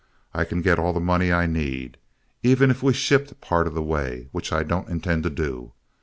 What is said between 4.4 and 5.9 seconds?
I don't intend to do.